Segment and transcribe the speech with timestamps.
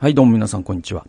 [0.00, 1.04] はい、どうも皆さん、こんにちは。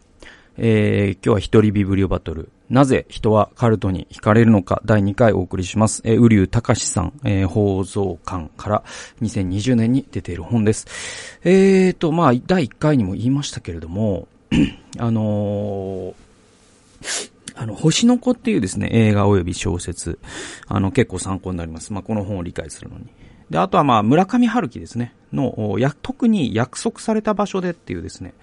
[0.57, 2.49] えー、今日は一人ビブリオバトル。
[2.71, 6.01] なぜ人はカルトに惹かれるのか、第2回お送りします。
[6.05, 8.83] えー、ウリュウタカシさん、えー、放送館から
[9.21, 10.87] 2020年に出ている本です。
[11.43, 14.27] えーと、まあ、第1回にも言いましたけれども、
[14.97, 16.13] あのー、
[17.57, 20.17] あの、星の子っていうですね、映画及び小説、
[20.67, 21.93] あの、結構参考になります。
[21.93, 23.05] まあ、この本を理解するのに。
[23.51, 25.13] で、あとはまあ、村上春樹ですね。
[25.33, 28.33] の、や、特に約束された場所でっていうですね、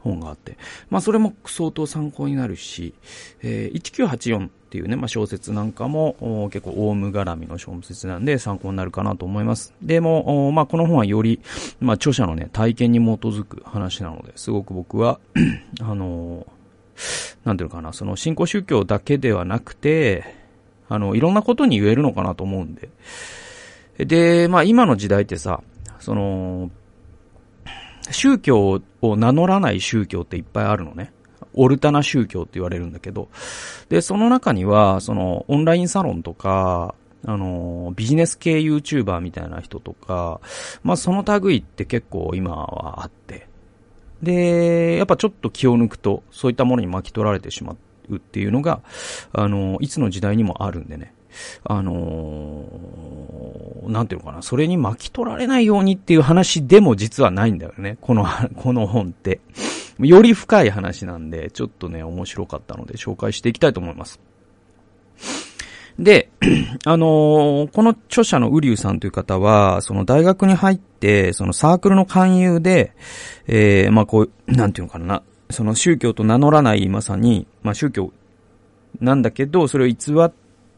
[0.00, 0.56] 本があって。
[0.90, 2.94] まあ、それも相当参考になるし、
[3.42, 9.74] えー、1984っていうね、まあ、小説なんかも、結構、オウム絡みの小説なんで参考になるかなと思います。
[9.82, 11.40] でも、まあ、この本はより、
[11.80, 15.18] まあ、著者のね、体験に基づく話なので、すごく僕は
[15.80, 20.34] あのー、なんていうのかな、その信仰宗教だけではなくて、
[20.88, 22.88] あの、いろんなことに言えるのかなと思うんで、
[24.04, 25.62] で、まあ今の時代ってさ、
[26.06, 26.70] その、
[28.12, 31.12] 宗教を名乗らない宗教っていっぱいあるのね。
[31.54, 33.28] オルタナ宗教って言われるんだけど。
[33.88, 36.94] で、その中には、その、オンラインサロンとか、
[37.26, 40.40] あの、ビジネス系 YouTuber みたいな人とか、
[40.84, 43.48] まあその類って結構今はあって。
[44.22, 47.74] で、やっぱちょっと気を抜くと、そういったものに巻き取られてしま
[48.08, 48.80] うっていうのが、
[49.32, 51.15] あの、いつの時代にもあるんでね。
[51.64, 57.98] あのー、なんていうのかな、それに巻き取られないようにっていう話でも実はないんだよね。
[58.00, 59.40] この、 この本って。
[59.98, 64.20] より深い話なんで、ちょっとね、面白かったので紹介していきたいと思います。
[65.98, 66.28] で、
[66.84, 72.92] あのー、この著者のウリュウさんという方は、その大学に入って、そのサークルの勧誘で、
[73.46, 78.12] えー、まあこう、なんていうのかな、その宗教と名乗らないまさに、まあ宗教
[79.00, 80.32] なんだけど、それを偽っ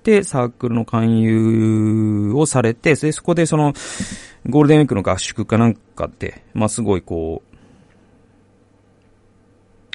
[0.08, 3.74] てサークルの勧誘をされて、で、そこでその、
[4.48, 7.48] ゴールデンウィークの合宿かなんかで、まあ、すごいこう、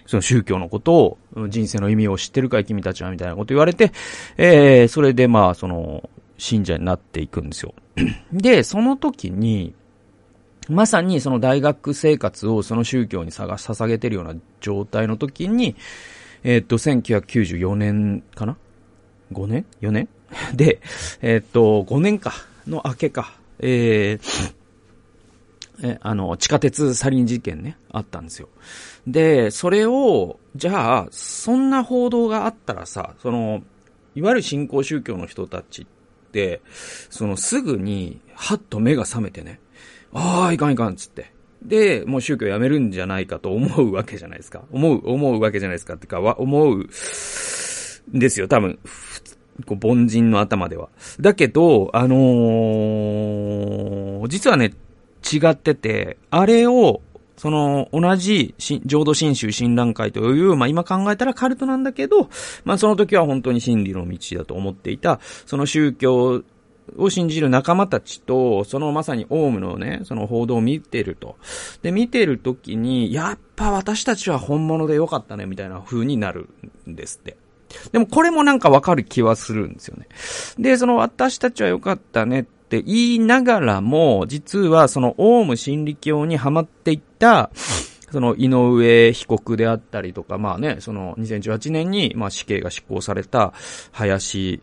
[0.05, 1.17] その宗教のことを、
[1.49, 3.91] 人生の意味を知ってるかい君たちはみたいなこと言われて、
[4.37, 6.07] えー、それでまあ、その、
[6.37, 7.73] 信者になっていくんですよ。
[8.31, 9.73] で、その時に、
[10.69, 15.75] まさにその大学生活をその宗教に捧げてるような状態の時に、
[16.43, 18.57] えっ、と、1994年かな
[19.33, 20.07] ?5 年 ?4 年？
[20.55, 20.79] で、
[21.21, 22.33] えっ、と、5年か、
[22.67, 24.53] の明けか、えー、
[25.83, 28.47] え、あの、地下鉄サリン事件ね、あったんですよ。
[29.07, 33.63] で、それを、じゃあ、そんな報道があったらさ、その、
[34.15, 35.85] いわゆる新興宗教の人たちっ
[36.31, 36.61] て、
[37.09, 39.59] そのすぐに、はっと目が覚めてね、
[40.13, 41.31] ああ、いかんいかん、つって。
[41.63, 44.63] で、もう宗教やめるんじゃないかと思うわけじゃないですか。
[44.71, 45.95] 思う、思うわけじゃないですか。
[45.95, 46.87] ってか、思う、
[48.07, 48.79] ですよ、多分。
[49.65, 50.89] こう、凡人の頭では。
[51.19, 54.73] だけど、あのー、実はね、
[55.31, 57.01] 違ってて、あれを、
[57.37, 58.55] その、同じ、
[58.85, 62.29] 浄土真宗親鸞会という、まあ今考えたらカルトなんだけど、
[62.63, 66.43] まあその時は本当に真理の道だと思っていた、その宗教
[66.97, 71.37] を信じる仲間たちと、そのまさにオウムのね、その報道を見てると。
[71.81, 76.49] で、見てる時に、やっぱ私たちは本物でよかったね、みたいな風になる
[76.87, 77.37] んですって。
[77.91, 80.07] でもこれもなんかわかる気はするんですよね。
[80.57, 87.51] で、その私たちは良かったねって言いながらも、実はそのオウム真理教にハマっていった、
[88.11, 93.53] その井上被告であったりとか、まあね、その2018年にまあ死刑が執行された
[93.91, 94.61] 林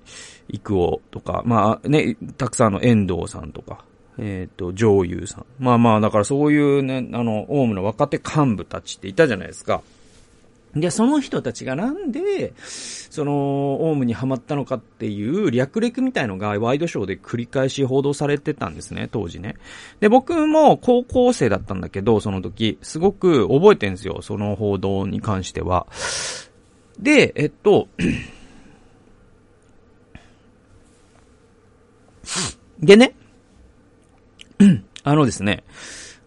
[0.49, 3.85] 育夫とか、まあね、たくさんの遠藤さんとか、
[4.19, 5.47] えっ、ー、と、上優さん。
[5.59, 9.83] まあまあ、だからそういうね、あの、オウムの若手幹部たちっていたじゃないですか。
[10.75, 19.57] で、その人たちがなんで、その、オウムにハマったのかっていう略歴みたいのがワイドショーで繰り返し報道されてたんですね、当時ね。
[19.99, 25.89] で、僕も高校生だったんだけど、その時、すごく覚えてんですよ、その報道に関しては。
[27.01, 27.89] で、えっと、
[32.79, 33.15] でね、
[35.03, 35.65] あのですね、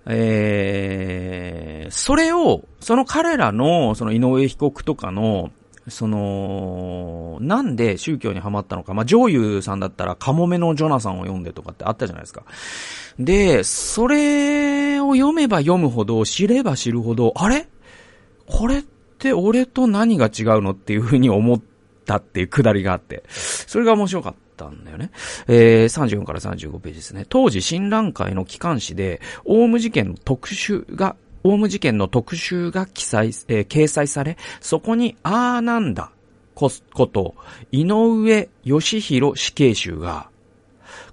[0.06, 5.52] えー、それを、その彼らの、その井上被告とかの、
[5.88, 8.94] その、なんで宗教にはまったのか。
[8.94, 12.44] まあ、上優さんだったら、カモメのジョナサンを読んでとかってあったじゃないですか。
[13.20, 17.68] で、それを読めば読むほど、知れば知るほど、あれ？
[18.48, 18.84] これっ
[19.20, 20.72] て俺と何が違うの？
[20.72, 21.62] っていうふうに思っ
[22.06, 23.24] たっていうくだりがあって。
[23.28, 24.43] それが面白かった。
[24.54, 25.10] ったんだよね。
[25.48, 27.26] えー、34から35ページですね。
[27.28, 36.12] 当時、新覧会の機関誌で、オウム事件の特集が、オウム事件の特集が記載、えー、掲載され、そこに、あーなんだ、
[36.54, 37.36] こ、こと、
[37.72, 40.30] 井上義弘死刑囚が、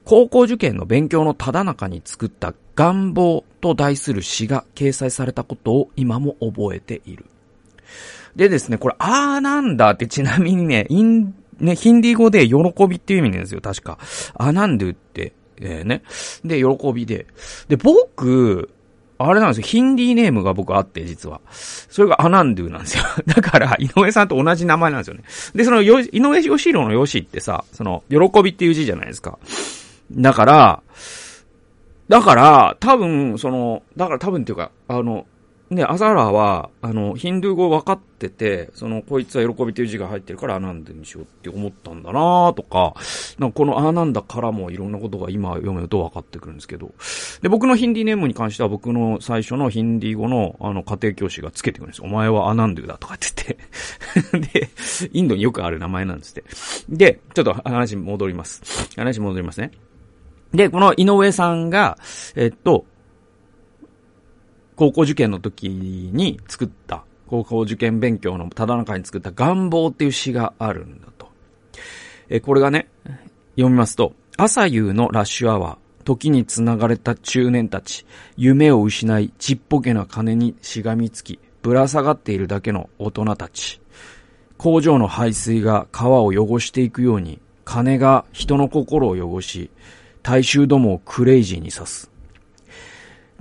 [0.05, 7.27] 高校受験の勉強のただ中に作った願望と題する詩が掲載されたことを今も覚えている。
[8.37, 12.55] でですね、これ、あーなんだってちなみにね、イン、ね、ヒンディー語で喜
[12.89, 13.99] びっていう意味なんですよ、確か。
[14.35, 16.03] アナンドゥって、えー、ね。
[16.45, 17.27] で、喜びで。
[17.69, 18.71] で、僕、
[19.19, 19.67] あれなんですよ。
[19.67, 21.43] ヒンディーネームが僕あって、実は。
[21.51, 23.05] それがアナンドゥなんですよ。
[23.27, 25.25] だから、井上さんと同じ名前なんですよね。
[25.55, 29.39] で、その、井上義郎の義ってさ、その、喜びっていう字じゃないですか。
[30.11, 30.83] だから、
[32.09, 35.27] だから、多分、その、だから多分っていうか、あの、
[35.71, 42.95] ね、アザラは、あの、ヒンドゥー語分かってて、その、こいつは喜びという字が入ってるからアナンダにしようって思ったんだなとか、
[43.39, 46.93] なんかこのアナンダからもいろんなことが今読むと分かってくるんですけど、
[47.43, 52.07] で、僕のヒンディーネームに関しては僕の最初のヒンディー語の、あの、家庭教師がつけてくるんですよ。
[52.07, 53.57] お前はアナンドゥだとかって
[54.35, 54.59] 言って。
[54.61, 54.71] で、
[55.13, 56.45] インドによくある名前なんですって。
[56.89, 58.91] で、ちょっと話戻ります。
[58.97, 59.71] 話戻りますね。
[60.53, 61.97] で、この井上さんが、
[62.35, 62.87] えっと、
[64.81, 71.29] 高校受験の時に作った、高校受験勉強のただ中に作った願望っていう詩があるんだと。
[72.31, 72.89] え、これがね、
[73.57, 78.07] 読みますと、朝夕のラッシュアワー、時に繋がれた中年たち、
[78.39, 83.83] 夢を失い、ちっぽけな金にしがみつき、ぶら下がっているだけの大人たち。
[84.57, 89.71] 工場の排水が川を汚していくように、金が人の心を汚し、
[90.23, 92.10] 大衆どもをクレイジーに刺す。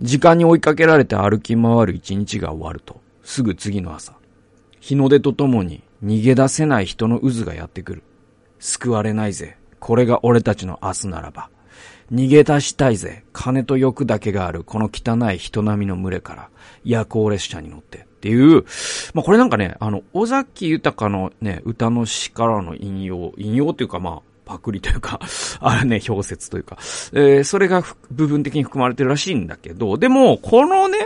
[0.02, 4.14] 時間に追いかけられて歩き回る一日が終わると、すぐ次の朝、
[4.80, 8.04] 日の出とともに逃げ出せない人の渦がやってくる。
[8.60, 9.58] 救われないぜ。
[9.80, 11.50] これが俺たちの明日ならば。
[12.12, 13.24] 逃げ出したいぜ。
[13.34, 16.50] 金と欲だけがあるこの汚い人並みの群れから
[16.84, 18.66] 夜行列車に乗ってっていう、
[19.14, 25.20] まあ、これなんかね、あの、尾崎豊のね、歌の詩からの引用、引用というかまあ、パクリというか、
[25.62, 26.78] あれね、表説というか、
[27.14, 30.98] えー、それが部分的に含まれてるらしいんだけど、でも、このね、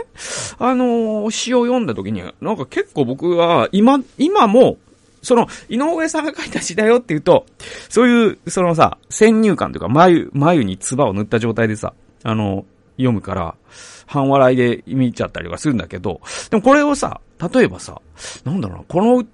[0.58, 4.78] あのー、詩を読んだ時に、なんか結構僕は、今、今も、
[5.20, 7.44] その、井上さんが書いた詩だよって言うと、
[7.90, 11.92] そういう、そのさ、先入観というか、眉、眉に唾を塗った状態でさ、
[12.22, 12.64] あの、
[12.96, 13.54] 読むから、
[14.06, 17.20] 半笑いで見ちゃったりとかするんだけど、でもこれをさ、
[17.52, 18.00] 例えばさ、
[18.44, 19.24] なんだろうな、この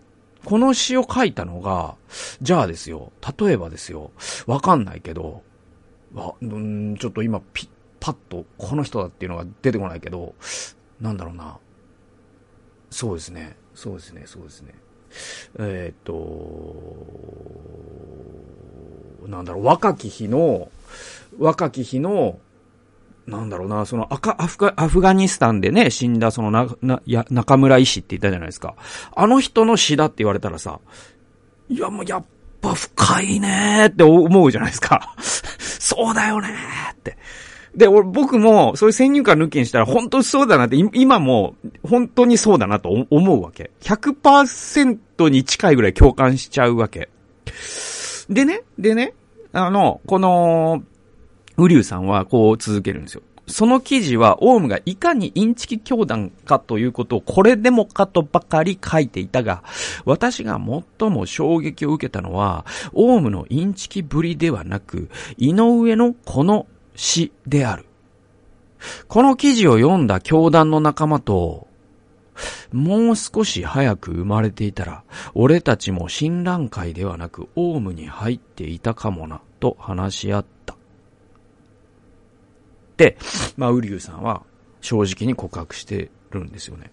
[0.45, 1.97] この詩を書いたのが、
[2.41, 4.11] じゃあですよ、例えばですよ、
[4.47, 5.43] わかんないけど、
[6.15, 7.69] わ、んちょっと今ピッ、
[8.01, 10.35] パッとこの人だっていうのが出てこないけど、
[11.01, 11.59] なんだろうな。
[12.91, 14.75] そうですね、そうですね、そうですね。
[15.59, 15.97] えー、っ
[19.23, 20.71] と、なんだろう、若き日の、
[21.39, 22.39] 若き日の、
[23.31, 28.75] なんだろうな、その赤、アフガ、アフガニスタンでね、死んだそのな、な、や、中村医師って言ったじゃないですか。
[29.15, 30.81] あの人の死だって言われたらさ、
[31.69, 32.25] いやもうやっ
[32.61, 35.15] ぱ深いねーって思うじゃないですか。
[35.23, 37.17] そうだよねーって。
[37.75, 41.55] で、俺、僕も、そういう先入観抜きにしたら、本当にそうだなって、今も、
[41.89, 43.71] 本当にそうだなと思うわけ。
[43.83, 47.09] 100%に近いぐらい共感しちゃうわけ。
[48.29, 49.15] でね、でね、
[49.53, 50.83] あの、この、
[51.65, 53.23] ウリュウさんはこう続けるんですよ。
[53.47, 59.65] その記事は、オウムがいかにインチキ教団かということをこれでもかとばかり書いていたが、
[60.05, 60.61] 私が
[60.99, 67.87] 最も衝撃を受けたのは、オウムのインチキぶりではなく、井上のこの詩である。
[69.09, 71.67] この記事を読んだ教団の仲間と、
[72.73, 75.03] もう少し早く生まれていたら、
[75.35, 80.60] 俺たちも新覧会ではなく、オウムに入っていたかもな、と話し合った。、
[83.57, 84.43] まあ、ウリュウさんは
[84.81, 86.91] 正直に告白してるんですよね。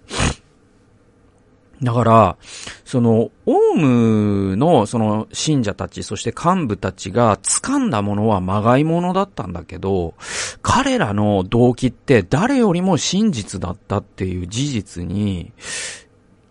[1.81, 2.37] だから、
[2.85, 10.15] その、オウムのその信者たち、そして幹部たちが掴んだものはまがいものだったんだけど、
[10.63, 15.51] 彼らの動機って誰よりも真実だったっていう事実に、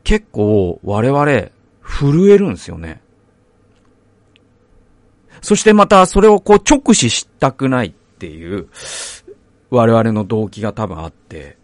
[0.04, 1.25] 結構我々
[1.82, 3.00] 震えるんですよね。
[5.42, 8.68] そしてまたそれをこう直視したくないっていう、
[9.70, 11.56] 我々の動機が多分あって、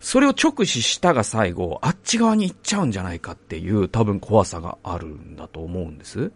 [0.00, 6.32] それを直視したが最後、あっち側に行っちゃうんじゃないかっていう多分怖さがあるんだと思うんです。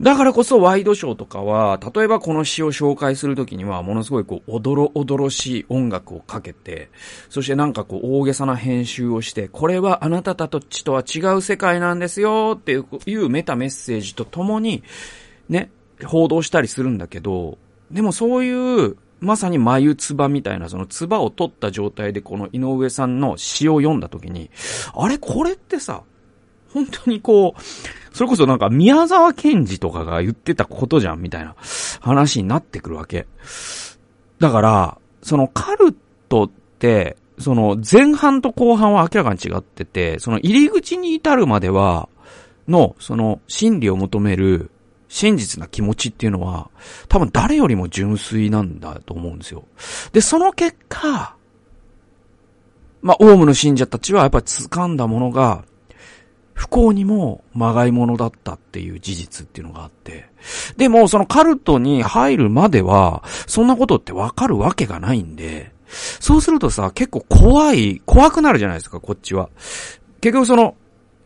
[0.00, 6.90] だからこそワイドショーとかは、例えばこの詩を紹介するときには、ものすごいこう、おどろおどろしい音楽をかけて、
[7.28, 14.82] そしてなんかこう、大げさな編集をして、これはあなたたちとは違う世界なんですよっていうメタメッセージとともに、
[15.48, 15.70] ね、
[16.04, 17.58] 報道したりするんだけど、
[17.92, 24.50] でもそういうまさに眉唾みたいな、その唾を取った状態でこの井上さんの詩を読んだ時に、
[24.94, 25.16] あれ？
[25.18, 26.02] これってさ、
[26.72, 27.60] 本当にこう、
[28.16, 31.54] それこそなんか宮沢賢治とかが言ってたことじゃんみたいな。
[32.00, 33.26] 話になってくるわけ。
[34.38, 35.94] だから、そのカル
[36.28, 42.08] トって、その前半と後半は明らかに違ってて、その入り口に至るまでは、
[42.68, 44.70] の、その真理を求める
[45.12, 46.70] 真実な気持ちっていうのは、
[47.06, 49.64] 多分誰よりも純粋なんだと思うんですよ。
[50.12, 51.36] で、その結果、
[53.02, 55.64] まあ、オウムの信者たちはやっぱり掴んだものが、
[56.54, 60.30] 不幸にもまがいものだったっていう事実っていうのがあって。
[60.78, 65.72] でも、そのカルトに入るまでは、そんなことってわかるわけがないんで、
[66.20, 69.50] そうするとさ、結構怖い、怖くなるじゃないですか、こっちは。
[70.22, 70.74] 結局その、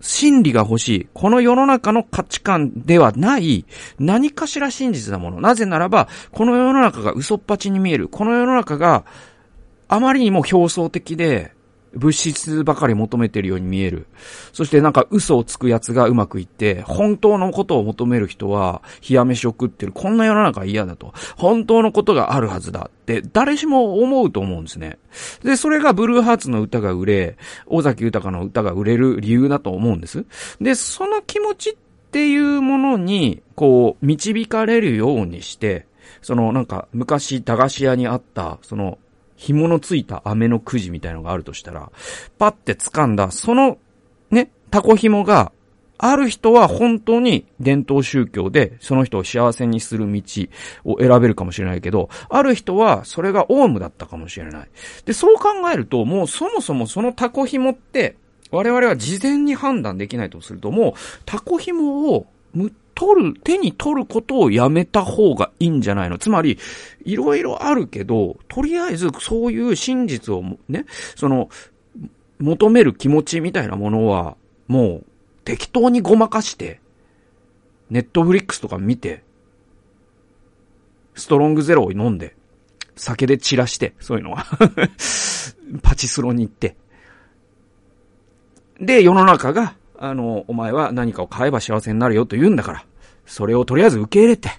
[0.00, 1.08] 真理が欲しい。
[1.14, 3.64] この世の中の価値観ではない
[3.98, 5.40] 何かしら真実なもの。
[5.40, 8.08] なぜならば、この世の中が嘘っぱちに見える。
[8.08, 9.04] この世の中が
[9.88, 11.55] あまりにも表層的で
[11.96, 14.06] 物質ばかり求めてるように見える。
[14.52, 19.92] そしてなんか嘘をつく奴がうまくいって、本当のことを求める人は冷や飯を食ってる。
[19.92, 21.12] こんな世の中嫌だと。
[21.36, 24.98] 本当のことがあるはずだって誰しも思うと思うんですね。
[25.42, 30.24] で、それがブルーハーツの歌が売れ、尾崎豊の歌が売れる理由だと思うんです。
[30.60, 31.74] で、その気持ちっ
[32.10, 35.86] ていうものに、こう、導かれるようにして、
[36.22, 38.98] そのなんか昔駄菓子屋にあった、その
[39.36, 41.90] 紐のついた飴のくじみたいのがあるとしたら、
[42.38, 43.78] パッて掴んだ、その、
[44.30, 45.52] ね、タコ紐が、
[45.98, 50.22] ある人は本当に伝統宗教でその人を幸せにする道
[50.84, 54.68] を選べるかもしれないけど、ある人はそれがオウムだったかもしれない。
[55.04, 58.16] で、そう考えると、もうそもそもそのタコ紐って、
[58.50, 60.92] 我々は事前に判断できないとすると、もう
[61.24, 62.26] タコ紐を
[62.94, 66.18] 取る、手に取ることをやめた方がいいんじゃないの？
[66.18, 66.58] つまり、
[67.04, 71.50] いろいろあるけど、とりあえずそういう真実をね、その、
[72.38, 74.36] 求める気持ちみたいなものは、
[74.66, 75.06] もう
[75.44, 76.80] 適当にごまかして、
[77.90, 79.22] ネットフリックスとか見て、
[81.14, 82.34] ストロングゼロを飲んで、
[82.96, 84.46] 酒で散らして、そういうのは。
[85.82, 86.76] パチスロに行って。
[88.80, 92.84] で、世の中が、あの、お前は何かを買えば幸せになるよと言うんだから、
[93.26, 94.50] それをとりあえず受け入れて、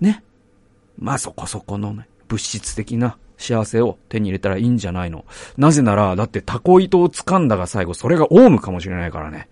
[0.00, 0.22] ね。
[0.98, 5.24] まあそこそこのね、物質的な幸せを手に入れたらいいんじゃないの。
[5.56, 9.48] なぜなら、だってタコ糸を掴んだが最後、それがオウムかもしれないからね。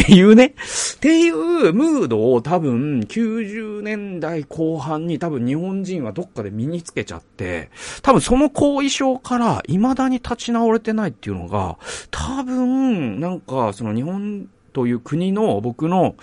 [0.00, 0.46] っていうね。
[0.46, 7.70] っていうムードを多分90年代後半に多分日本人はどっかで身につけちゃって、
[8.02, 11.78] 多分その後遺症から未だに立ち直れてないっていうのが、
[12.10, 16.16] 多分なんかその日本という国の僕の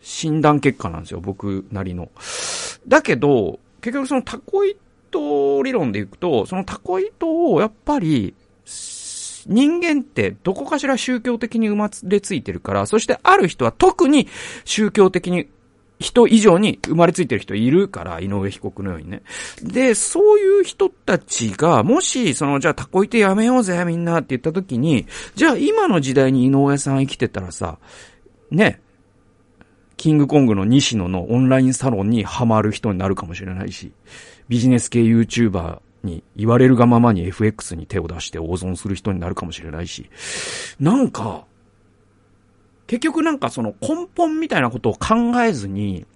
[0.00, 1.20] 診断結果なんですよ。
[1.20, 2.10] 僕なりの。
[2.86, 8.34] だけど、結局そのタコ糸理論でいくと、そのタコ糸をやっぱり、
[9.48, 14.28] 人間ってどこかしら宗教的に生まれついてるから、そしてある人は特に
[14.64, 15.48] 宗教的に
[15.98, 19.22] 人以上に生まれついてる人いるから、井上被告のようにね。
[19.62, 27.78] で、そういう人たちが、もし、その、じゃあタコ糸やめようぜ、みんなって言った時に、じゃあ今の時代に井上さん生きてたらさ、
[28.50, 28.80] ね、
[29.96, 33.92] キングコングの西野のオンラインサロンにハマる人になるかもしれないし、
[34.48, 40.10] ビジネス系 YouTuber に言われるがままに FX に手を出して大損する人になるかもしれないし、
[40.78, 41.46] なんか、
[42.86, 46.06] 結局なんかその根本みたいなことを考えずに、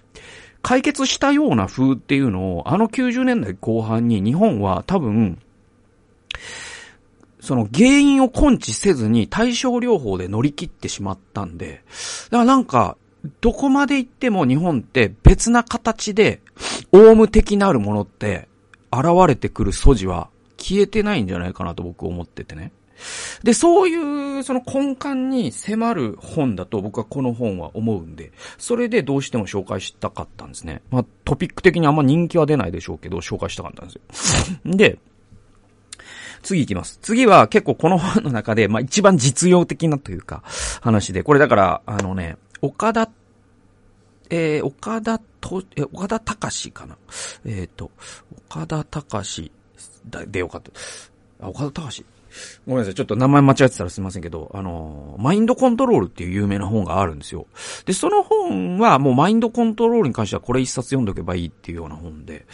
[0.62, 5.38] 解決したような風っていうのを、あの90年代後半に日本は多分、
[7.40, 11.82] その原因を根治せずに対症療法で乗り切ってしまったんで、
[12.30, 12.96] だからなんか、
[13.40, 16.40] どこまで行っても日本って別な形で、
[16.92, 18.48] オウム的なるものって
[18.92, 22.72] 現れてくる素地は消えてないんじゃないかなと僕思っててね。
[23.42, 24.00] で、そういう
[24.42, 30.82] その根幹に迫る本だと僕はこの本は思うんで、それでどうしても紹介したかったんですね。
[30.90, 34.64] まあトピック的にあんま人気は出ないでしょうけど、紹介したかったんですよ。
[34.76, 34.98] で、
[36.42, 36.98] 次行きます。
[37.02, 40.42] 次は結構この本の中で、まあ一番実用的なというか
[40.80, 43.10] 話で、これだから、あのね、岡田、
[44.30, 46.96] えー、岡田と、え、岡田隆かな？
[47.44, 47.90] えっ、と、
[48.48, 49.52] 岡田隆
[50.26, 50.70] でよかった。
[51.46, 52.04] あ、岡田隆？
[52.66, 52.94] ごめんなさい。
[52.94, 57.46] ちょっと名前間違ってたらすみませんけど、あのマインドコントロールっていう有名な本があるんですよ。
[57.84, 62.46] で、その本はもうマインドコントロールに関してはこれ一冊読んどけばいいっていうような本で。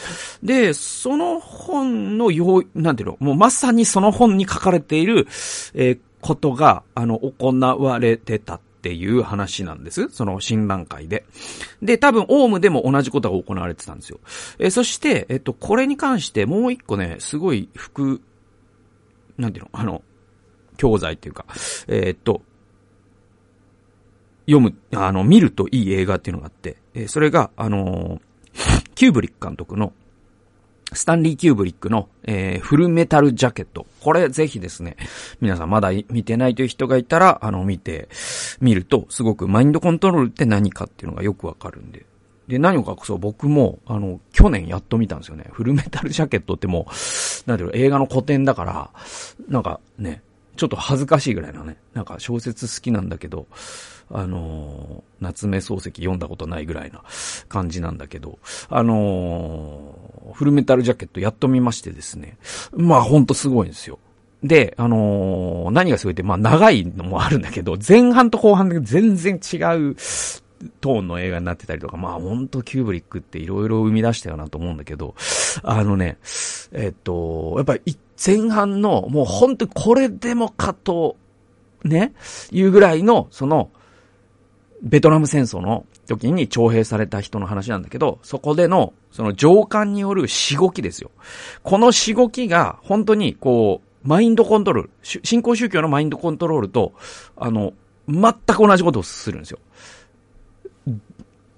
[0.42, 5.26] で、その本のよう、なんていうの、もうまさにその本に書かれている、
[5.75, 10.09] えーことが、あの、行われてたっていう話なんです。
[10.09, 11.25] その診断会で。
[11.83, 14.18] で、多分、オウムでも同じことが行われてたんですよ。
[14.59, 18.21] えーそして、えっと、これに関してもう一個ね、すごい副、
[19.38, 20.02] なんていうの、あの、
[20.76, 21.47] 教材っていうか、
[21.88, 22.43] えーっと、
[24.47, 28.21] 読む、あの、見るといい映画っていうのがあって、えーそれが、あのー
[28.95, 29.93] キューブリック監督の
[30.93, 33.87] スタンリー・キューブリックの、えー、フルメタルジャケット。
[34.00, 34.97] これぜひですね、
[35.40, 38.09] 皆さんまだ見てないという人がいたら、あの、見て、
[38.61, 42.07] 見ると、すごくマインドコントロールって何かっていうのがよくわかるんで。
[42.49, 45.47] で、何を隠そう、僕も、あの、去年やっと見たんですよね。
[45.53, 48.91] フルメタルジャケットってもう、なんていうの、映画の古典だから、
[49.49, 50.23] なんかね、
[50.57, 53.47] ちょっと恥ずかしいぐらいのね、なんか小説好きなんだけど、
[54.11, 57.03] あのー、夏目漱石読んだことないぐらいな
[57.49, 58.38] 感じなんだけど、
[58.69, 62.38] あのー、フルメタルジャケットやっと見ましてですね、
[62.73, 63.99] まあほんとすごいんですよ。
[64.43, 69.97] で、あのー、何がすごいって、まあ長いのもあるんだけど、前半と後半で全然違う
[70.80, 75.14] トーンの映画になってたりとか、まあほんとキューブリックって色々生み出したよなと思うんだけど、
[75.62, 76.18] あのね、
[76.72, 81.16] えっと、やっぱり前半のもうほんとこれでもかと、
[81.84, 82.14] ね、
[82.50, 83.70] いうぐらいの、その、
[84.82, 91.10] ベトナム戦争の時に徴兵された人の話なんだけど、そこでの、その上官によるしごきですよ。
[91.62, 96.92] このしごきが、本当に、こう、マインドコントロール、信仰宗教のマインドコントロールと、
[97.36, 97.72] あの、
[98.08, 99.58] 全く同じことをするんですよ。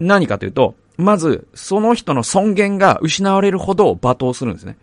[0.00, 4.76] 何かというと、まず、その人の尊厳が失われるほど罵倒するんですね。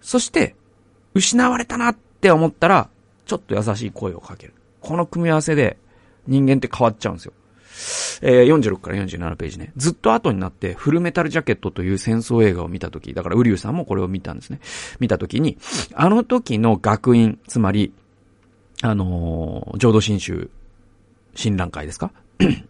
[0.00, 0.54] そして、
[1.14, 2.88] 失われたなって思ったら、
[3.26, 4.54] ちょっと優しい声をかける。
[4.80, 5.78] この組み合わせで、
[6.26, 7.32] 人間って変わっちゃうんですよ。
[8.22, 9.72] えー、46から47ページね。
[9.76, 14.60] ずっと後になってフルメタルジャケットという戦争映画を見たとき、だからウリュウさんもこれを見たんですね。
[14.98, 15.58] 見たときに、
[15.94, 17.92] あの時の学院、つまり、
[18.82, 20.50] あのー、浄土真宗
[21.34, 22.12] 親鸞会ですか？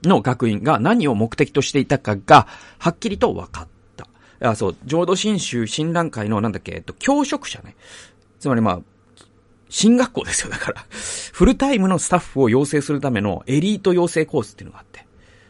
[0.05, 2.47] の学院が何を目的としていたかが、
[2.79, 4.09] はっきりと分かった。
[4.41, 7.77] あ、そう、浄土真宗親鸞会のなんだっけ、えっと、教職者ね。
[8.39, 8.81] つまりまあ、
[9.69, 10.85] 進学校ですよ、だから。
[11.33, 15.07] フルタイムのスタッフを養成するためのエリート養成コースっていうのがあって。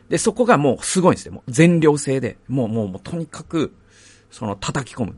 [0.08, 1.32] で、そこがもうすごいんですよ。
[1.32, 2.38] もう全寮制で。
[2.48, 3.72] もう、もう、もうとにかく、
[4.30, 5.16] その叩き込む。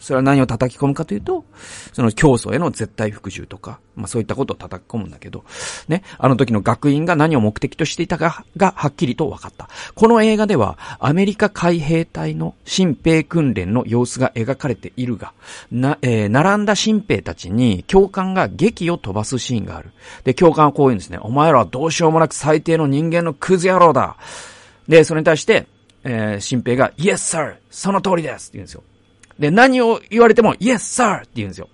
[0.00, 1.44] それは何を叩き込むかというと、
[1.92, 5.44] その教祖への絶対服従とか、まあそういったことを叩き込むんだけど、
[5.88, 9.68] ね、あの時の学院が何を目的としていたかがはっきりと分かった。
[9.94, 15.34] この映画では、アメリカ海兵隊の新兵訓練の様子が描かれているが、
[15.70, 19.90] な、えー、並んだ新兵たちに教官が劇を飛ばすシーンがある。
[20.24, 21.18] で、教官はこう言うんですね。
[21.20, 24.16] お前らはどうしようもなく最低の人間のクズ野郎だ。
[24.88, 25.66] で、それに対して、
[26.04, 27.56] えー、新兵が、Yes, sir!
[27.70, 28.82] その通りですって言うんですよ。
[29.40, 31.18] で、何を言われても、Yes, sir!
[31.18, 31.68] って言うんですよ。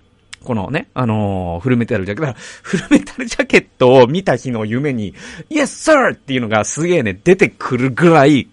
[0.47, 2.39] このね、あのー、フルメタルジャケット。
[2.63, 5.13] フルメタルジャケットを見た日の夢に、
[5.49, 6.13] Yes, sir!
[6.13, 8.47] っていうのがすげえね、出てくるぐらい、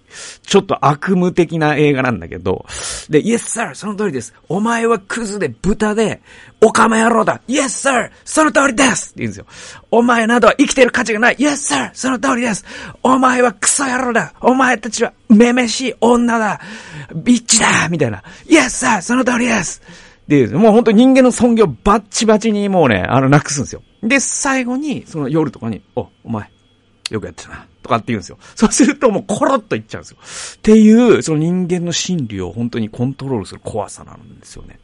[0.44, 2.66] ちょっと悪夢的な映画なんだけど、
[3.08, 3.76] で、Yes, sir!
[3.76, 4.34] その通りです。
[4.48, 6.20] お前はクズで豚で、
[6.60, 8.10] オカマ野郎だ !Yes, sir!
[8.24, 9.46] その通りですって言うんですよ。
[9.92, 11.90] お前などは生きてる価値がない !Yes, sir!
[11.94, 12.64] その通りです
[13.04, 16.60] お前はクソ野郎だお前たちはめめしい女だ
[17.14, 18.24] ビッチだみたいな。
[18.48, 19.00] Yes, sir!
[19.00, 19.80] その通りです
[20.28, 23.82] で、もう本当に人間の尊厳をバッチバチにもうね、あの、なくすんですよ。
[24.02, 26.50] で、最後に、その夜とかに、お、お前、
[27.10, 27.66] よくやってたな。
[27.82, 28.38] とかって言うんですよ。
[28.54, 30.16] そうするともうコロッといっちゃうんですよ。
[30.56, 34.78] っていう、その人間の心理を本当にコントロールする怖さなんですよね。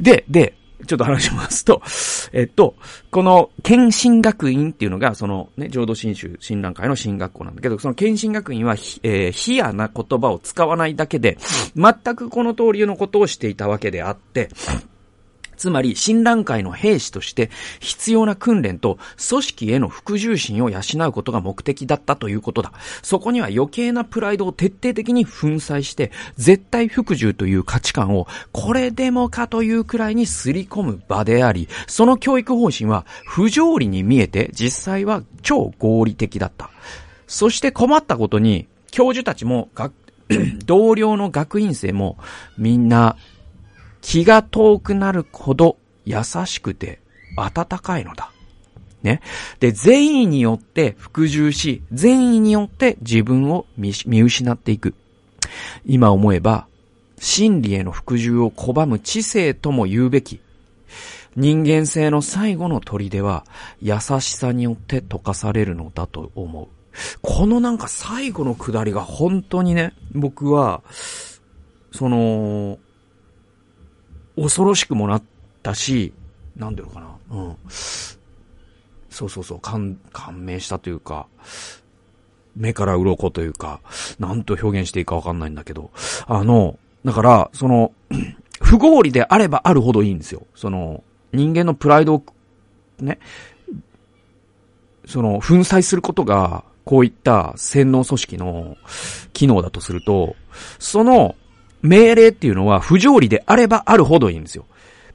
[0.00, 0.54] で、で、
[0.86, 1.82] ちょっと話しますと、
[2.32, 2.76] えっと、
[3.10, 11.36] この、検診学院っていうのが、そのね、浄土真宗新覧会の進学校なんだけど、その検診学院は、えー、ヒやな言葉を使わないだけで、
[11.74, 14.50] 全くこの通りのことをしていたわけであって、
[15.58, 22.72] つまり、新乱会の兵士として必要な訓練と組織への服従心を養うことが目的だったということだ。
[23.02, 36.70] そこには余計なプライドを徹底的に粉砕して、絶対服従という価値観をこれでもかというくらいにすり込む場であり、その教育方針は不条理に見えて実際は超合理的だった。
[37.26, 39.68] そして困ったことに、教授たちも、
[40.66, 42.18] 同僚の学院生も
[42.58, 43.16] みんな
[44.00, 47.00] 気が遠くなるほど優しくて
[47.36, 48.32] 温かいのだ。
[49.02, 49.20] ね。
[49.60, 54.94] で、善意によって服従し、善意によって自分を見失っていく。
[55.86, 56.66] 今思えば、
[57.18, 60.40] 真理への服従を拒む知性とも言うべき。
[61.36, 63.44] 人間性の最後の砦は、
[63.80, 66.68] 優しさによって溶かされるのだと思う。
[67.22, 70.82] このなんか最後の下りが本当にね、僕は、
[71.92, 72.78] その、
[74.40, 75.22] 恐ろしくもなっ
[75.62, 76.12] たし、
[76.56, 77.06] なんだろうかな。
[77.30, 77.56] うん。
[79.10, 81.26] そうそうそう、感、感銘したというか、
[82.56, 83.80] 目から鱗というか、
[84.18, 85.90] なんと表現していいかわかんないんだけど、
[86.26, 87.92] あの、だから、その、
[88.60, 90.46] 不合理であればあるほどいいんですよ。
[90.54, 92.24] その、人間のプライドを、
[92.98, 93.18] ね、
[95.06, 98.76] その、粉砕することが、こういった洗脳組織の
[99.32, 100.34] 機能だとすると、
[100.78, 101.36] その、
[101.82, 104.64] 命令っていうのは不条理であればあるほどいいんですよ。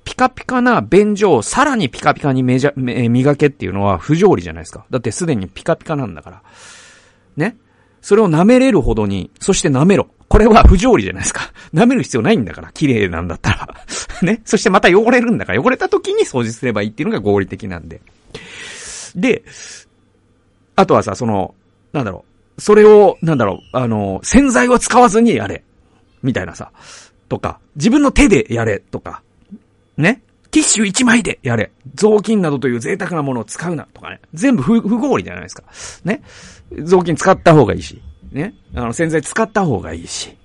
[0.03, 4.85] ピカピカな便所をさらにピカピカにめじゃ、め、磨けっていうのは不条理じゃないですか。
[4.89, 6.41] だってすでにピカピカなんだから。
[7.37, 7.57] ね？
[8.01, 10.07] それを舐めれるほどに、そして舐めろ。
[10.27, 11.53] これは不条理じゃないですか。
[11.73, 12.71] 舐める必要ないんだから。
[12.73, 13.67] 綺麗なんだったら。
[14.23, 14.41] ね？
[14.45, 15.61] そしてまた汚れるんだから。
[15.61, 18.01] 汚れた時に掃除すればいいっていうのが合理的なんで。
[19.15, 19.43] で、
[20.75, 21.55] あとはさ、その、
[21.93, 22.25] なんだろ
[22.57, 22.61] う。
[22.61, 25.63] それを、なんだろう、あの、洗剤を使わずにやれ。
[26.23, 26.71] みたいなさ。
[27.29, 28.79] とか、自分の手でやれ。
[28.79, 29.21] とか。
[29.97, 30.21] ね。
[30.51, 31.71] ティッシュ1枚でやれ。
[31.95, 33.87] 雑巾などという贅沢なものを使うな。
[33.93, 34.19] とかね。
[34.33, 35.63] 全部不不合理じゃないですか。
[36.03, 36.21] ね。
[36.83, 38.01] 雑巾使った方がいいし。
[38.31, 38.53] ね。
[38.75, 40.35] あの、洗剤使った方がいいし。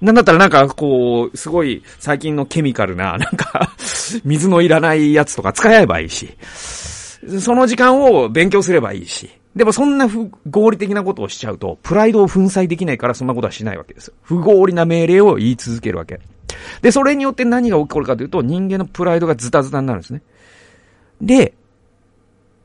[0.00, 3.74] なんだったらなんか、こう、すごい、最近のケミカルな、 なんか
[4.24, 6.36] 水のいらないやつとか使えばいいし。
[7.40, 9.28] その時間を勉強すればいいし。
[9.56, 14.12] でもそんな不合理的なことをしちゃうと、プライドを粉砕できないからそんなことはしないわけです。
[14.22, 16.20] 不合理な命令を言い続けるわけ。
[16.82, 20.22] で、それによって何が起こるかというと、人間のプライドがズタズタになるんですね。
[21.20, 21.54] で、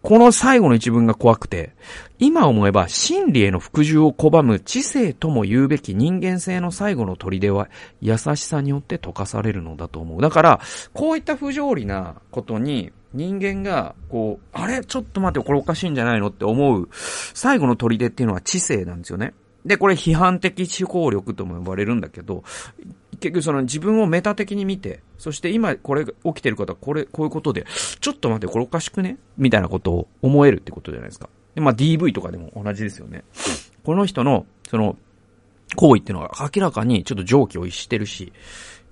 [0.04, 1.72] この最後の一文が怖くて、
[2.20, 7.70] 今思えば真理への服従を拒む知性とも言うべき人間性の最後の砦は
[8.02, 10.22] 優しさによって溶かされるのだと思う。
[10.22, 10.60] だから、
[10.94, 14.84] こういった不条理なことに人間が、こう、あれ？
[14.84, 16.28] ちょっと待って、これおかしいんじゃないの？
[16.28, 16.90] って思う
[17.34, 19.34] 最後の砦っていうのは知性なんですよね。
[19.66, 22.44] で、これ批判的思考力とも呼ばれるんだけど、
[23.20, 27.66] 結局その自分をメタ的に見て、そして今これ起きてることはこれ、こういうことで、
[28.02, 29.18] ちょっと待って、これおかしくね？
[29.38, 31.30] みたいなことを思えるってことじゃないですか。
[31.56, 33.24] で、まあ DV とかでも同じですよね。
[33.86, 34.98] この人の、その、
[35.76, 38.32] 行為っていうのは明らかにちょっと常軌を逸してるし、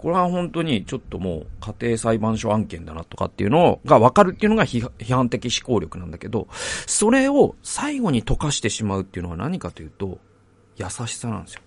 [0.01, 6.47] これは本当にちょっともう家庭裁判所案件だなとかっていうのがわかるっていうのが批判的思考力なんだけど、
[6.87, 10.17] それを最後に溶かしてしまうっていうのは何かというと、
[10.75, 11.61] 優しさなんですよ。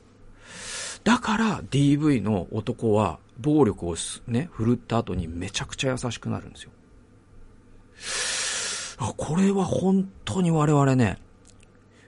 [1.05, 3.95] だから DV の男は暴力を
[4.27, 6.71] ね、振るった後にめちゃくちゃ優しくなるんですよ。
[9.17, 11.19] これは本当に我々ね、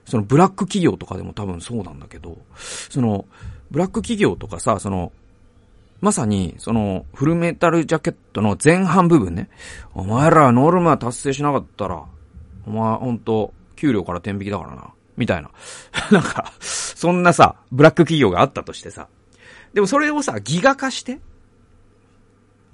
[0.05, 3.25] そのブラック企業とかでも多分そうなんだけど、その、
[3.71, 5.11] ブラック企業とかさ、その、
[5.99, 9.49] まさに、その、フルメタルジャケットの前半部分ね。
[9.93, 12.05] お前らノルマ達成しなかったら、
[12.67, 14.93] お前ほんと、給料から天引きだからな。
[15.15, 15.49] みたいな。
[16.11, 19.07] なんか、そんなさ、ブラック企業があったとしてさ。
[19.73, 21.19] でもそれをさ、ギガ化して、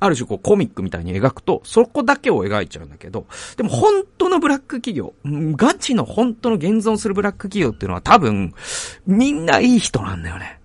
[0.03, 8.53] ある種こうコミックみたいに描くと、そこだけを描いちゃうんだけど、でも本当のブラック企業、ガチの本当の現存するブラック企業っていうのは多分、
[9.07, 10.59] みんないい人なんだよね。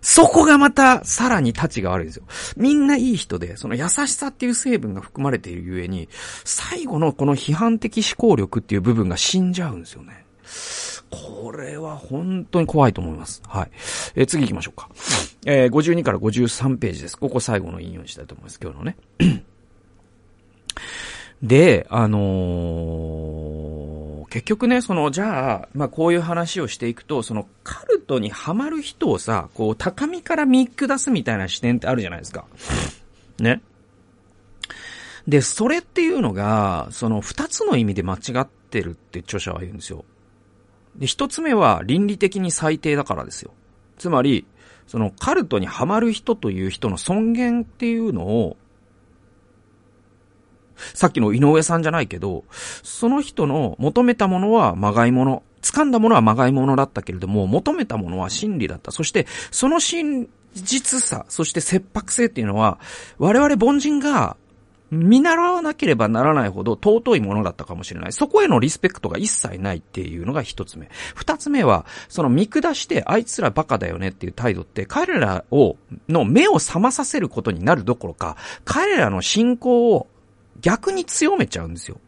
[0.00, 2.24] そこがまたさらに立ちが悪いんですよ。
[2.56, 6.08] みんないい人で、その優しさっていう成分が含まれているゆえに、
[6.44, 10.24] 最後のこの批判的思考力っていう部分が死んじゃうんですよね。
[11.10, 13.42] これは本当に怖いと思います。
[13.46, 13.70] はい。
[14.14, 14.88] えー、次行きましょうか。
[15.44, 17.18] えー、52から53ページです。
[17.18, 18.60] ここ最後の引用にしたいと思います。
[18.62, 18.96] 今日のね。
[21.42, 23.69] で、あのー、
[24.30, 32.46] 結局ね、その、じゃあ、まあ、こういう話をしていくと、その、カルトにはまる人をさ、こう、高みから見下すみたいな視点ってあるじゃないですか。
[33.40, 33.60] ね。
[35.26, 40.04] で、それっていうのが、その、二つの意味で間違ってるって著者は言うんですよ。
[40.94, 43.52] で、一つ目は倫理的に最低だからですよ。
[43.98, 44.46] つまり、
[44.86, 48.56] そのカルトにはまる人という人の尊厳っていうのを、
[50.94, 52.44] さっきの井上さんじゃないけど、
[52.82, 58.90] その人の求めたものはまがいもの、掴んだものはまがいものだったけれども、求めたものは真理だった。
[58.92, 62.78] そして、その真実さ、そして切迫性っていうのは、
[63.18, 64.36] 我々凡人が
[64.90, 68.12] 見習わなければならないほど尊いものだったかもしれない。
[68.12, 70.88] そこへのリスペクトが一切ないっていうのが一つ目。
[71.14, 75.76] 二つ目は、その見下してあいつらバカだよねっていう態度って彼らを、
[76.08, 80.08] の目を覚まさせることになるどころか、彼らの信仰を
[80.60, 81.98] 逆に強めちゃうんですよ。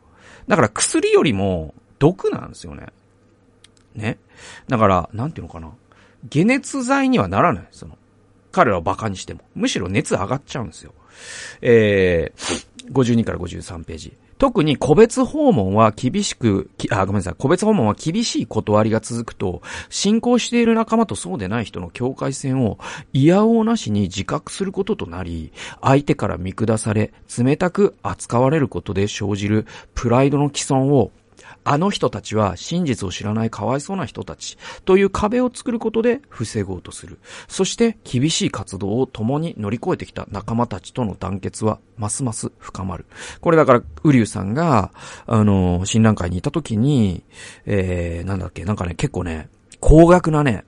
[0.48, 2.86] だから薬よりも毒なんですよね。
[3.94, 4.18] ね。
[4.68, 5.70] だから、なんていうのかな。
[6.30, 7.68] 解熱剤にはならない。
[7.70, 7.96] その、
[8.50, 9.40] 彼らを馬鹿にしても。
[9.54, 10.92] むしろ熱上がっちゃうんですよ。
[11.60, 14.16] えー、52から53ページ。
[14.42, 17.34] 特に個別訪問は厳しく、あ、ごめんなさい。
[17.38, 22.76] 個別訪問は厳しい断りが続くと、進行している仲間とそうでない人の境界線を
[23.12, 31.12] 嫌おなしに自覚することとなり、相手から見下され、冷たく扱われることで生じるプライドの既存を
[31.64, 37.18] あの人たちは真実を知らないかわいそうな人たちという壁を作ることで防ごうとする。
[37.48, 43.06] そして厳しい活動を共に乗り越えてきた仲間たちとの団結はますます深まる。
[43.40, 44.92] これだから、ウリュウさんが、
[45.26, 47.22] あの、診断会にいた時に、
[47.66, 49.48] えー、なんだっけ、なんかね、結構ね、
[49.80, 50.64] 高額なね、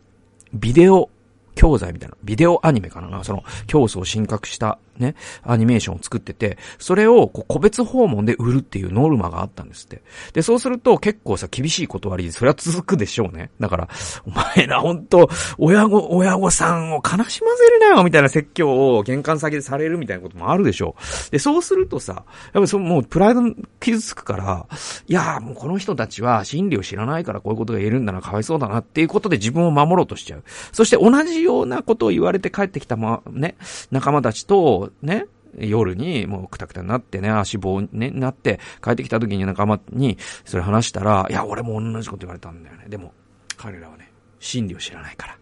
[0.52, 1.11] ビデオ
[1.54, 10.02] 教材みたいな、ビデオアニメかなその、教祖を神格したね、アニメーションを作ってて、それを個別訪問で売るっていうノルマがあったんですって。
[10.33, 13.50] で、そうすると結構さ、厳しい断りで、それは続くでしょうね。
[13.61, 13.88] だから、
[14.26, 15.28] お前らほんと、
[15.59, 20.96] 親御、親御さんを悲しませるなよみたいな説教を玄関先でされるみたいなこともあるでしょ
[21.28, 21.30] う。
[21.30, 23.42] で、そうするとさ、やっぱそのもうプライド
[23.80, 24.66] 傷つくから、
[25.07, 30.44] いやーもうこの人たちは真理を知らないからこういうことが言えるんだな、かわいそうだなっていうことで自分を守ろうとしちゃう。
[30.72, 33.57] そして同じようなことを言われて帰ってきたま、ね、
[33.90, 35.27] 仲間たちと、ね、
[35.59, 42.87] 夜にもうくたくたになってね、足棒に、ね、なって、帰ってきた時に仲間にそれ話したら、いや、俺も同じこと言われたんだよね。
[42.88, 43.12] でも、
[43.57, 45.38] 彼らはね、真理を知らないから、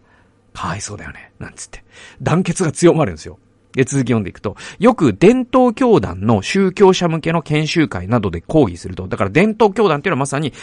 [0.53, 1.31] かわいそうだよね。
[1.39, 1.83] なんつって。
[2.21, 3.39] 団結が強まるんですよ。
[3.73, 10.53] で、続き読んでいくと、よく伝統教団の宗教者向けの研修会などで講義すると、だから伝統教団っていうのはまさに、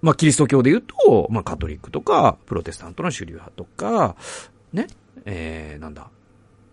[0.00, 4.16] まあ、キリスト教で言うと、まあ、カトリックとか、プロテスタントの主流派とか、
[4.72, 4.86] ね、
[5.26, 6.10] えー、なんだ、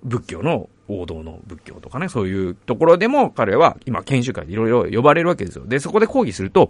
[0.04, 5.66] 仏教の王道の仏教とかね、そういうところでも彼は今研修会でいろいろ呼ばれるわけですよ。
[5.66, 6.70] で、そこで講義すると、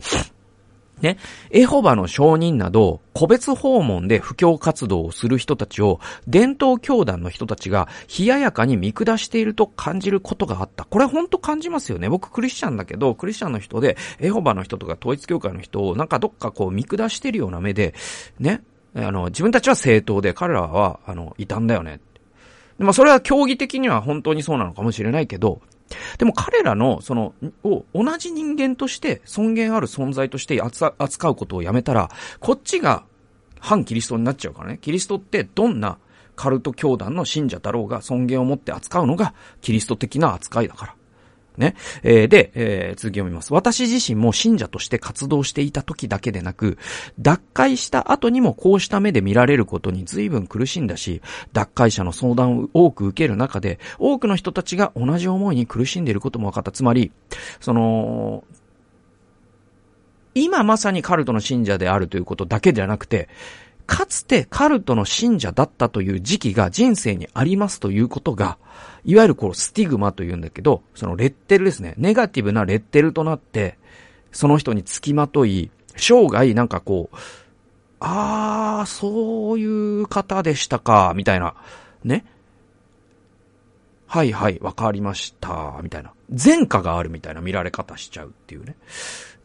[1.01, 1.17] ね、
[1.49, 7.87] エホバの証人など、個別訪問で布教活動をする人たちを、伝統教団の人たちが
[8.19, 10.85] 冷ややかに見下していると感じることがあった。
[10.85, 12.07] これほんと感じますよね。
[12.07, 17.95] 僕クリスチャンだけど、クリスチャンの人で、エホバの人とか統一教会の人をなんかどっかこう見下しているような目で、
[18.39, 18.61] ね、
[18.93, 21.99] あの、自分たちは正当で、彼らは、あの、異端だよね。
[22.79, 25.61] まあ、それは競技的には本当にそうなのかもしれないけど、
[26.17, 33.03] でも彼らの、その、を同じ人間として尊厳ある存在として扱うことをやめたら、こっちが
[33.59, 34.79] 反キリストになっちゃうからね。
[34.81, 35.97] キリストってどんな
[36.35, 40.95] カルト教団の信者だろうが尊厳を持って扱うのがキリスト的な扱いだから。
[41.57, 41.75] ね。
[42.03, 43.53] えー、で、えー、続き読みます。
[43.53, 46.77] 私自身も信者として活動していた時だけでなく、
[47.19, 51.21] 脱会した後にもこうした目で見られることに随分苦しんだし、
[51.53, 56.71] 脱会者の相談を多く受ける中で、多くの人たちが同じ思いに苦しんでいることも分かった。
[56.71, 57.11] つまり、
[57.59, 58.43] その、
[60.33, 63.27] 今まさにカルトの信者であるということだけではなくて、
[63.91, 68.57] かつてカルトの信者だったという時期が人生にありますということが、
[69.03, 71.95] いわゆるこうスティグマというんだけど、そのレッテルですね。
[71.97, 73.77] ネガティブなレッテルとなって、
[74.31, 77.15] その人に付きまとい、生涯なんかこう、
[77.99, 81.55] あー、そういう方でしたか、みたいな。
[82.05, 82.23] ね。
[84.07, 86.13] はいはい、わかりました、みたいな。
[86.29, 88.77] 前科があるみたいな見られ方しちゃうっていうね。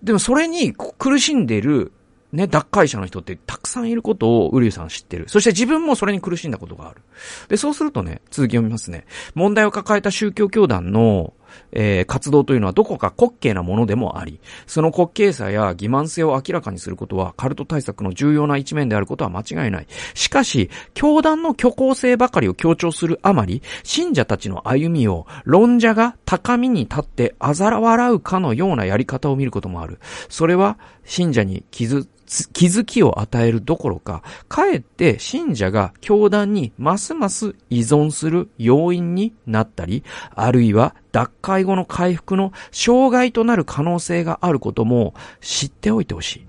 [0.05, 1.91] でもそれに苦しんでる
[2.33, 5.29] ね、脱会者の人ってたくさんいることをウリュウさん知ってる。
[5.29, 7.03] そして自分もそれに苦しんだことがある。
[7.49, 9.07] で、そうするとね、続き読みますね。
[9.35, 11.35] 問題を抱えた宗教教団の、
[11.73, 19.87] えー、活動というのはどこか滑稽なものでもあり、その滑稽さや欺瞞性を明らかにすることはカルト対策の重要な一面であることは間違いない。
[20.15, 29.99] しかし、教団の虚構性ばかりを強調するあまり、信者たちの歩みを論者が高みに立って嘲笑うかのようなやり方を見ることもある。
[30.29, 32.09] それは信者に傷
[32.53, 40.03] 気づきを与えるどころか、かえって信者が教団にますます依存する要因になったり、
[40.35, 46.47] あるいは脱会後の回復の障害となる可能性があることも知っておいてほしい。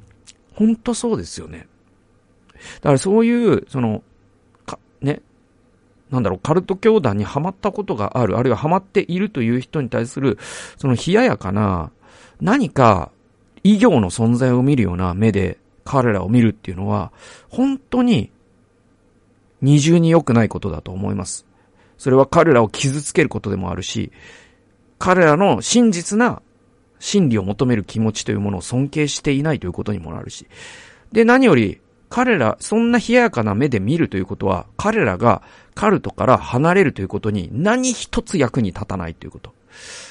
[0.53, 1.67] ほんとそうですよね。
[2.81, 4.01] だからそういう、その、
[4.65, 5.21] か、ね、
[6.09, 10.39] なんだろう、カルト教団にはまったことがある、あるいははまっているという人に対する、
[10.77, 11.91] その冷ややかな、
[12.41, 13.11] 何か、
[13.63, 17.13] 異業の存在を見るような目で彼らを見るっていうのは、
[17.47, 18.29] 本当に
[19.61, 21.45] 二重に良くないことだと思います。
[21.97, 24.11] それは彼らを傷つけることでもあるし、
[24.99, 26.41] 彼らの真実な
[26.99, 30.47] 真理を求める気持ちというものを尊敬していないということにもなるし。
[31.13, 35.41] で、何より、彼ら、そんな冷ややかな目で見るということは、彼らが
[35.73, 39.53] カルトから離れるということに何一つ役に立たないということ。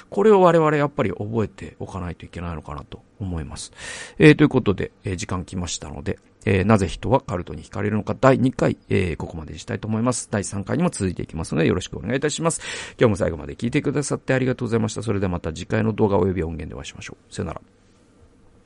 [0.08, 3.72] これを我々やっぱり覚えておかないといけないのかなと思います。
[4.18, 10.28] えー、ということで、えー、時間来ましたので、えー、なぜ人はカルトに惹かれるのか第2回、えー、ここまでにしたいと思います。
[10.30, 12.60] 第3回にも続いていきますのでよろしくお願いいたします。
[12.98, 15.02] 今日も最後まで聞いてくださってありがとうございました。
[15.02, 17.34] それではまた次回の動画及び音源でお会いしましょう。
[17.34, 17.60] さよなら。